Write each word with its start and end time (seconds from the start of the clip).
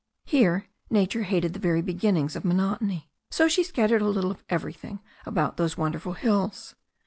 Here 0.25 0.65
nature 0.89 1.21
hated 1.21 1.53
the 1.53 1.59
very 1.59 1.83
beginnings 1.83 2.35
of 2.35 2.43
monotony. 2.43 3.11
So 3.29 3.47
she 3.47 3.63
scattered 3.63 4.01
a 4.01 4.07
little 4.09 4.31
of 4.31 4.43
everything 4.49 4.99
about 5.27 5.57
those 5.57 5.77
wonderful 5.77 6.13
hills. 6.13 6.73